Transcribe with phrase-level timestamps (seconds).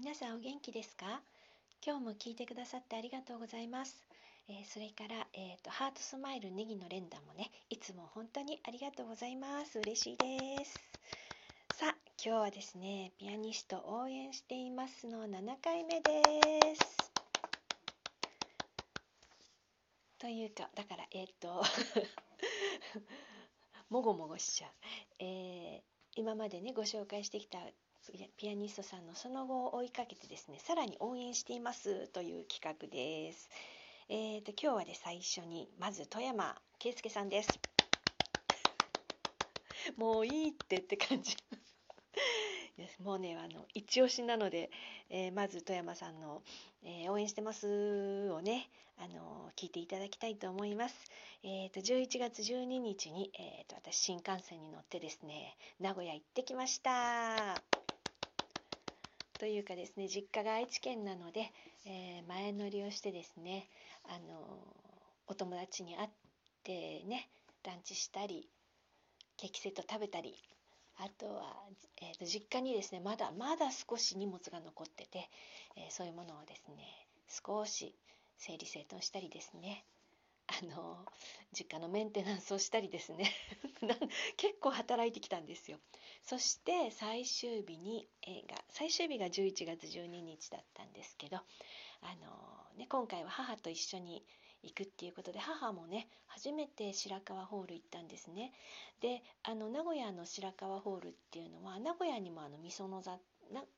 [0.00, 1.20] 皆さんお元気ですか？
[1.84, 4.02] 今日も聞いてくださってありがとうございます。
[4.48, 9.78] えーそれから、えーと、ハートスマイルネギの連打もね、いつも本当にありがとうございます。
[9.78, 10.80] 嬉しいです。
[11.74, 16.22] さあ、今日はですね、ピアニスト応援していますの7回目で
[16.76, 17.12] す。
[20.18, 21.62] というか、だから、えっ、と、
[23.90, 24.70] もごもごしちゃう。
[25.18, 27.58] えー今までね、ご紹介してきた
[28.12, 33.48] ピアピアニストさんのその後を追いかけてですねさらに応援していますという企画です。
[34.08, 37.48] えー、と今日はで最初にまず富山圭介さんです。
[39.96, 41.36] もういいってって感じ。
[42.78, 44.70] いやもうねあの一押しなので、
[45.10, 46.42] えーまず富山さんの、
[46.82, 51.10] えー応援してます」をねあの聞いていただきたいと思います。
[51.42, 57.79] えー、と11月12日に、えー、と私新幹線に乗ってですね名古屋行ってきました。
[59.40, 61.50] というかですね実家が愛知県なので、
[61.86, 63.66] えー前乗りをしてですね
[64.04, 64.58] あの
[65.26, 66.08] お友達に会っ
[66.62, 67.30] てね
[67.64, 68.50] ランチしたり
[69.38, 70.34] ケーキセット食べたり
[70.98, 71.56] あとは、
[72.02, 75.30] えーと実家にですねまだまだ少し荷物が残ってて、
[75.74, 76.84] えーそういうものをですね
[77.30, 77.94] 少し
[78.36, 79.86] 整理整頓したりですね
[80.48, 80.98] あの
[81.54, 83.32] 実家のメンテナンスをしたりですね
[84.36, 85.78] 結構働いてきたんですよ。
[86.22, 91.40] そして最終日に映画最終日が11月12日だったんですけどあ
[92.20, 94.24] の、ね、今回は母と一緒に
[94.62, 98.52] 行くっていうことで母もね初めて白川ホール行ったんですね。
[99.00, 103.18] であの名古屋の白川ホールっていうのは名古屋にもあの御園座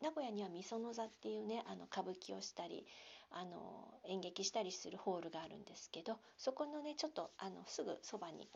[0.00, 2.86] 名古屋には御園座っていうねあの歌舞伎をしたり
[3.30, 8.48] あの演劇したりするホールがあるんですけどそこのねちょっとあのすぐそばに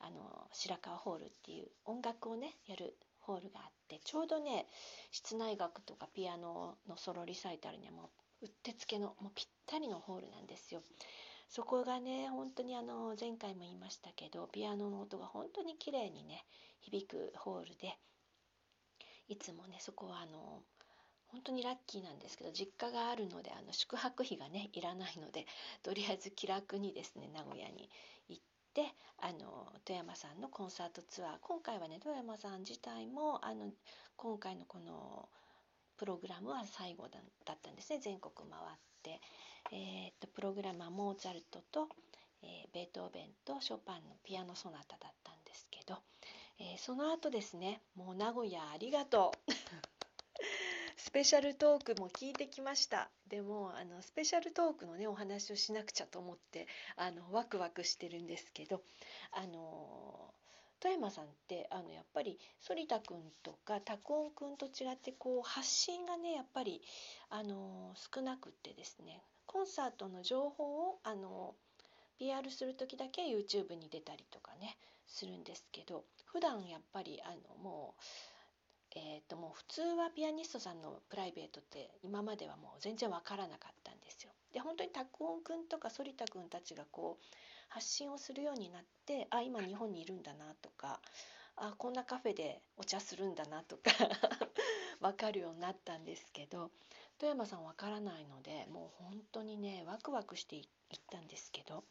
[0.00, 2.96] あの白川ホールっていう音楽をねやる
[3.30, 4.66] ホールがあってちょうどね
[5.12, 8.10] 室内楽とかピアノのソロリサイタルにはも
[8.42, 10.82] ううってつけのもうぴったりのホールなんですよ。
[11.48, 16.44] そこがね本当にあの前回も言いましたけどピアノの音が本当に綺麗にね
[16.80, 17.98] 響くホールで
[19.28, 20.62] いつもねそこはあの
[21.26, 25.46] 本当にラッキーなんですけど実家があるのであの宿泊費がねいらないので
[25.82, 27.90] とりあえず気楽にですね名古屋に
[28.28, 28.42] 行っ
[28.74, 31.30] てあの富山さんのコンサートツアー。
[31.42, 33.70] 今回はね富山さん自体もあの
[34.16, 35.28] 今回のこの
[35.96, 37.98] プログラムは最後だだったんですね。
[38.00, 39.20] 全国回って、
[39.72, 41.88] えーっとプログラムはモーツァルトと、
[42.42, 45.98] えーベートーベンとショパンのピアノソナタだったんですけど、
[46.58, 49.52] えーその後ですねもう名古屋ありがとう。
[50.96, 53.10] スペシャルトークも聞いてきました。
[53.30, 58.82] でもあのスペシャルトークのねお話をしなくちゃと思ってあのワクワクしてるんですけど
[59.32, 60.34] あの
[60.80, 66.82] 富山さんってあのやっぱり反田君とか拓音君と違ってこう発信がねやっぱり
[67.28, 71.54] あの少なくってですねコンサートの情報をあの
[72.18, 74.76] PR する時だけ YouTube に出たりとかね
[75.06, 78.02] するんですけど普段やっぱりあのもう
[78.96, 84.30] えー、ともう普通はピアニストさんのプライベートって今まではもう全然わからなかったんですよ。
[84.52, 87.24] で本当に拓音くんとか反田くんたちがこう
[87.68, 91.00] 発信をするようになってあ今日本にいるんだなとか
[91.56, 93.90] あこんなカフェでお茶するんだなとか
[95.00, 96.70] わかるようになったんですけど
[97.18, 100.64] 富山さんわからないのでもう本当にねワクワクしていっ
[101.10, 101.84] たんですけど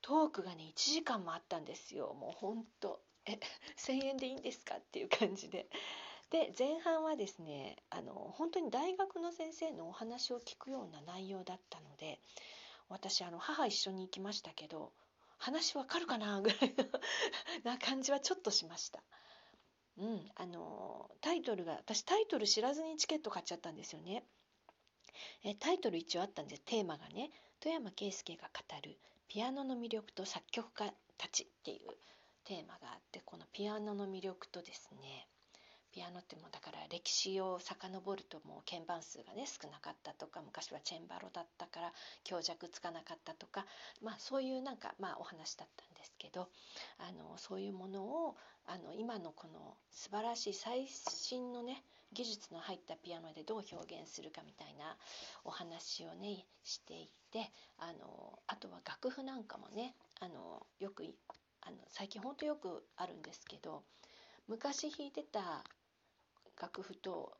[0.00, 3.38] トークがね1時間もあったんですよもう本当え
[3.76, 5.68] 1,000円でいいんですかっていう感じで。
[6.30, 12.20] で前半はですねあの本当に大学の先生のお話を聞くような内容だったので
[12.88, 14.92] 私あの母一緒に行きましたけど
[15.38, 16.74] 話わかるかなぐらい
[17.64, 19.02] な感じはちょっとしました。
[19.96, 24.24] うん、あのタイトルが私タイトル知らずにチケット買っちゃったんですよね。
[25.42, 27.30] えタイトル一応あったんですテーマがね
[27.60, 31.96] 富山圭介が語るピアノの魅力と作曲家たちっていう
[32.44, 35.28] テーマがあってこのピアノの魅力とですね
[35.92, 41.92] ピアノってもだから歴史を遡るともう鍵盤数がね少なかったとか昔はチェンバロだったから
[42.24, 43.66] 強弱つかなかったとか
[44.02, 46.48] まあそういうなんかまあお話だったんですけど
[46.98, 48.36] あのそういうものを
[48.66, 51.82] あの今のこの素晴らしい最新のね
[52.12, 54.96] 技術の入ったピアノでどう表現するかみたいな
[55.44, 61.04] お話をねしていてあのあとは楽譜なんかもねあのよく
[61.60, 63.82] あの最近ほんとよくあるんですけど
[64.48, 65.62] 昔弾いてた
[66.60, 67.36] 楽譜と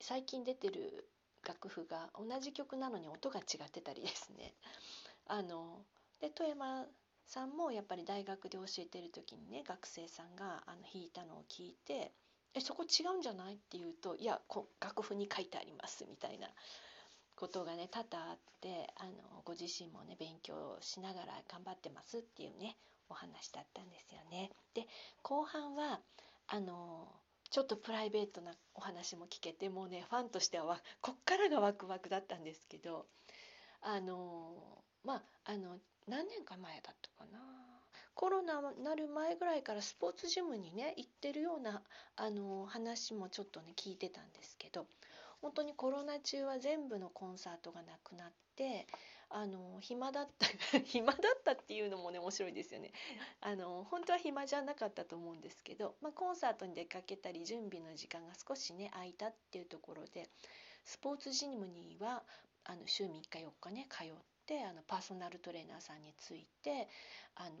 [0.00, 1.08] 最近出てる
[1.46, 4.54] 楽譜が同じ曲なのに音が違ってたりですね。
[5.26, 5.84] あの
[6.20, 6.86] で富山
[7.26, 12.12] さんもやっぱり大学で教えてる時にね学生さんがあの弾いたのを聞いて
[12.52, 16.50] えそこ違うんじゃない?」って言うと「いやこ楽譜に書いてあります」みたいな
[17.34, 22.78] ことがね多々あってあのご自身もね勉強しながら頑張ってますっていうね
[23.08, 24.50] お話だったんですよね。
[24.72, 24.86] で
[25.22, 26.00] 後半は
[26.46, 27.20] あの
[27.54, 33.06] ちょっとプライベートなお話も聞けてもうねファンとしてはこっからがワクワクだったんですけど
[33.80, 34.56] あの
[35.04, 35.76] まああの
[36.08, 37.38] 何年か前だったかな。
[38.16, 41.82] コロナになる前ぐらいからスポーツジムにね行ってるような
[42.16, 44.86] あの話もちょっとね聞いてたんですけど
[45.40, 48.88] 本当にコロナ中は全部のコンサートがなくなって
[49.30, 50.46] あの暇だった
[50.84, 52.92] 暇だったっていうのもね面白いですよね。
[53.40, 60.28] あの本当は暇じゃなかったと思うんですけど、まあ、コンサートに出かけたり準備の時間が少しね空いたっていうところで
[60.84, 62.22] スポーツジムには
[62.64, 64.08] あの週3日4日ね通っ
[64.46, 66.88] てあのパーソナルトレーナーさんについて
[67.34, 67.56] あの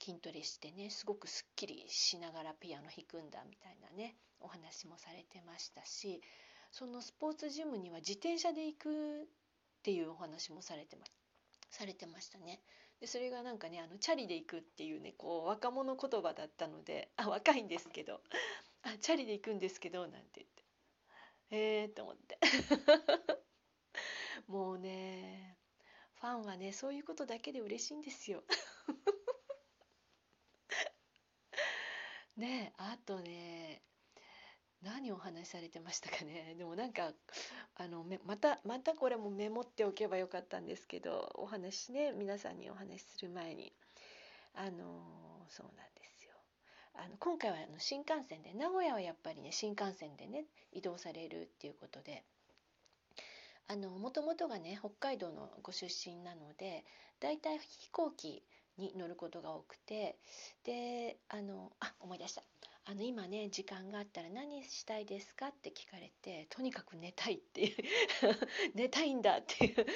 [0.00, 6.20] 筋トレしてねすごくすっきりしながらピアノ弾くんだみたいなねお話もされてましたし
[6.70, 9.28] そのスポーツジムには自転車で行く
[9.84, 11.04] っていうお話もされてま
[11.70, 12.62] されてましたね。
[13.02, 18.22] でそれがなんかねあのチャリで行くっていうねこう若者言葉だったので あ若いんですけど
[18.82, 20.64] あチャリで行くんですけどなんて言って。
[21.50, 22.38] へえー、と思って。
[24.48, 25.58] もうね
[26.14, 28.42] ファンはねそういうことだけで嬉しいんですよ。
[32.36, 33.82] ねあとね
[34.84, 36.54] 何お話しされてましたかね？
[36.58, 37.12] でもなんか
[37.74, 43.72] あのまたまたこれもメモっておけばよかったんですけどお話ね皆さんにお話しする前に。
[44.56, 46.32] あのそうなんですよ。
[46.92, 52.22] あの今回はあの新幹線で名古屋はやっぱりね新幹線でね移動されるっていうことで。
[53.66, 56.84] あのもともとがね北海道のご出身なので
[57.18, 58.44] だいたい飛行機
[58.76, 60.18] に乗ることが多くて。
[60.62, 62.44] であのあ思い出した。
[62.86, 67.76] あの今ね時間があったら何したいですかって聞かれてとにかく寝たいっていう
[68.74, 69.86] 寝たいんだっていう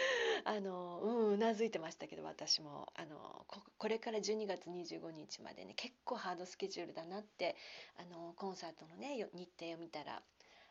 [0.44, 2.90] あのうんうなずいてましたけど私も。
[2.94, 3.46] あの
[3.78, 7.56] これから12月25日までね結構ハードスケジュールだなって
[7.96, 10.22] あのコンサートのね日程を見たら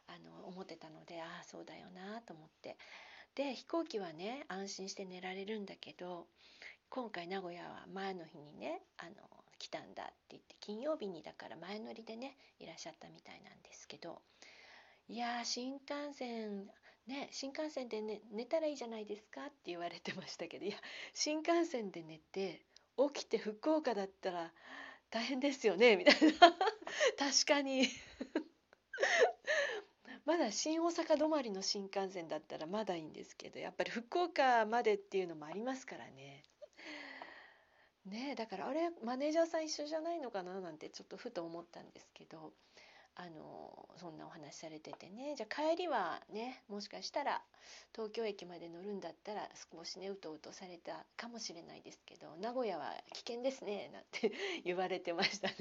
[0.08, 2.78] あの思ってたのでああそうだよなと思って。
[3.36, 6.28] で飛行機はね安心して寝られるんだけど
[6.90, 9.14] 今回名古屋は前の日にねあの
[9.58, 14.22] 来たんだって言って金曜日にだから前乗りでねいらっしゃったみたいなんですけど
[15.10, 16.66] いや新幹線
[17.08, 20.76] ね新幹線で、ね、寝たらいいじゃないですかって言われてましたけどいや
[21.14, 22.62] 新幹線で寝て
[23.14, 24.52] 起きて福岡だったら
[25.10, 26.20] 大変ですよねみたいな。
[27.18, 27.88] 確かに。
[30.26, 36.44] まだ新大阪止まりの新幹線だったらまだいいんですけどやっぱり福岡までっていうのもありますからね。
[38.08, 40.60] ねだからあれマネージャーさん一緒じゃないのかな？
[40.62, 42.54] なんてちょっとふと思ったんですけど
[43.16, 45.36] あのそんなお話されててね。
[45.36, 47.42] じゃあ帰りはねもしかしたら
[47.94, 54.32] 東京駅まで乗るんだったら少しねうとうとされたかもしれないですけど名古屋は危険ですねなんて
[54.64, 55.56] 言われてましたね。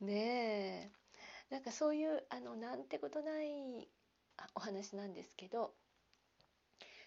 [0.00, 0.90] ね
[1.50, 1.54] え。
[1.54, 3.88] なんかそういうあのなんてことない
[4.54, 5.74] お話なんですけど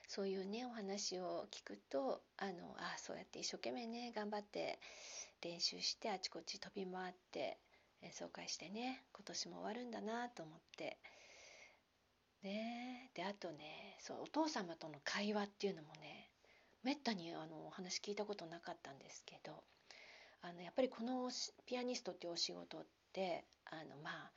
[0.09, 4.79] そういうねお話を聞くとあのあそうやって一生懸命ね頑張って
[5.43, 7.59] 練習してあちこち飛び回って
[8.01, 10.97] 演奏会してね今年も終わるんだなと思って。
[12.41, 16.29] ねであとねそうお父様との会話っていうのもね
[16.83, 19.51] めったにあのお話聞いたことなかったんですけど
[20.41, 21.29] あのやっぱりこの
[21.65, 24.31] ピアニストっていうお仕事ってあのまあ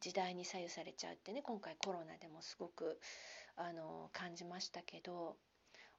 [0.00, 2.98] 時代に左右されちゃうってね今回コロナでもすごく
[3.56, 5.36] あの感じましたけど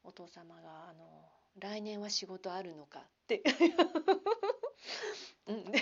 [0.03, 1.29] お父様があの
[1.59, 3.43] 「来年は仕事あるのか」って。
[5.45, 5.79] うん、で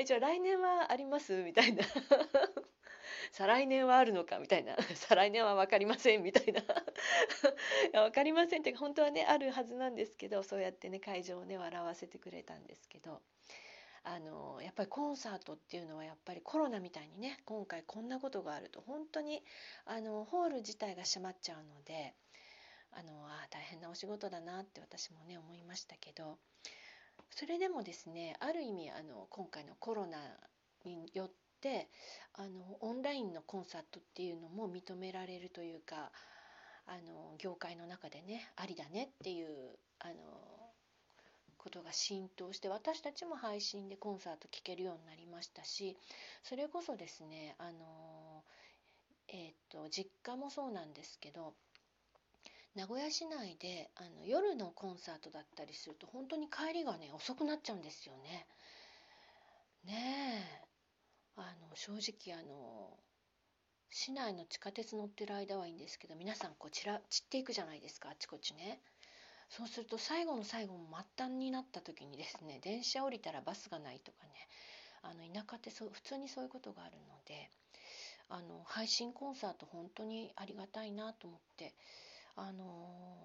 [0.00, 1.84] 一応来年はありますみたいな。
[3.32, 4.76] 再来年はあるのかみたいな。
[4.94, 6.60] 再来年は分かりませんみたいな。
[6.60, 6.64] い
[7.92, 13.22] や分かりませんって本当はねあるはずなんですけどそうやってね会場をね笑わせてくれたんですけど。
[14.08, 19.42] あのやっぱりコンサートっていうのはやっぱりコロナみたいにね今回こんなことがあると本当に
[19.84, 22.14] あのホール自体が閉まっちゃうので
[22.92, 26.38] あのあ大変なお仕事だなって私もね思いましたけど
[27.30, 30.18] それでもですねある意味あの今回のコロナ
[30.84, 31.88] によって
[32.34, 36.12] あのオンラインのコンサートっていうのも認められるというか
[36.86, 39.48] あの業界の中でねありだねっていう
[39.98, 40.14] あの
[41.56, 45.96] ことが浸透して私たちも配信でコンサート聴けるようになりましたし
[46.42, 48.44] それこそですねあの
[49.28, 51.54] えっ、と実家もそうなんですけど
[52.76, 58.46] 名古屋市内であの夜のコンサートだったりすると本当に帰りがね遅くなっちゃうんですよね。
[59.84, 60.66] ねえ
[61.36, 62.90] あの正直あの
[63.90, 68.80] 市内の地下鉄乗ってる間はいいんですけど皆さんこう散ら散っていくじゃないですかあちこちね
[69.48, 70.86] そうすると最後の最後も
[71.16, 74.32] 末端になった時にですね電車降りたらバスがないとかね
[75.02, 77.50] あの田舎ってそう普通にそういうことがあるので
[78.28, 81.74] あの配信コンサート本当にありがたいなと思って
[82.34, 83.16] あの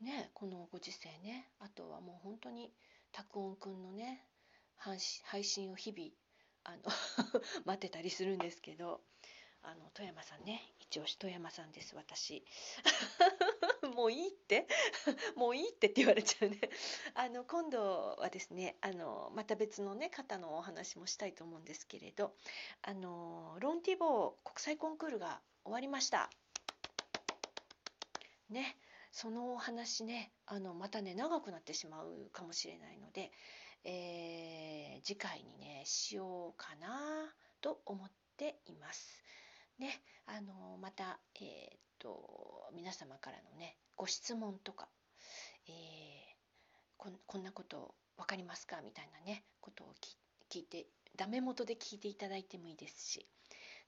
[0.00, 2.72] ねこのご時世ねあとはもう本当に
[3.12, 4.24] 拓音くんのね
[4.76, 6.10] 配信を日々
[6.64, 6.82] あの
[7.66, 9.02] 待ってたりするんですけど
[9.62, 10.62] あの富山さんね。
[10.78, 12.44] 一押し富山さんです私。
[13.94, 14.66] もういいって？
[15.36, 16.58] もういいってって言われちゃうね。
[17.14, 22.34] あの今度はですねあのまた別のね方のお話もしたいと思うんですけれど
[22.82, 26.30] あのロンティボー国際コンクールが終わりました。
[28.48, 28.76] ね。
[29.12, 33.32] そのお話ねあのまたね長くなってしまうかもしれないので、
[33.84, 39.22] えー、次回にねしようかなと思っています。
[39.80, 44.88] ね、あのまた、えー、っと皆様からのねご質問とか、
[45.66, 45.74] えー、
[46.98, 48.82] ここんなこと分かりますか？
[48.84, 49.94] みたいなねことを
[50.52, 53.26] 聞いてダメ元で聞いていただいてもいいですし、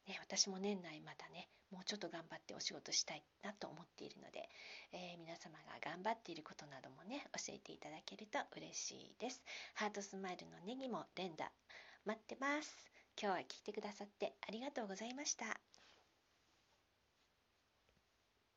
[0.09, 4.49] ね、私も年内またねもうちょっと頑張ってお仕事したいなと思っているので、
[4.93, 9.43] えー、皆様が頑張っていることなどもね教えていただけると嬉しいです。
[9.75, 11.53] ハートスマイルのネギも連打
[12.05, 12.91] 待ってます。
[13.21, 15.72] 今日は聞いてくださってありがとうございました。